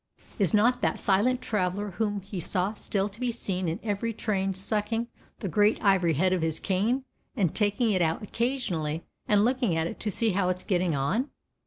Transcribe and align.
Is 0.39 0.51
not 0.51 0.81
that 0.81 0.99
silent 0.99 1.43
traveller 1.43 1.91
whom 1.91 2.21
he 2.23 2.39
saw 2.39 2.73
still 2.73 3.07
to 3.07 3.19
be 3.19 3.31
seen 3.31 3.67
in 3.67 3.79
every 3.83 4.13
train 4.13 4.51
sucking 4.51 5.09
the 5.41 5.47
great 5.47 5.77
ivory 5.83 6.15
head 6.15 6.33
of 6.33 6.41
his 6.41 6.59
cane 6.59 7.03
and 7.35 7.53
taking 7.53 7.91
it 7.91 8.01
out 8.01 8.23
occasionally 8.23 9.03
and 9.27 9.45
looking 9.45 9.77
at 9.77 9.85
it 9.85 9.99
to 9.99 10.09
see 10.09 10.31
how 10.31 10.49
it 10.49 10.57
is 10.57 10.63
getting 10.63 10.95
on? 10.95 11.29